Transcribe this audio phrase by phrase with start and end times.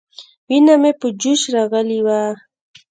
[0.49, 2.21] وينه مې په جوش راغلې وه.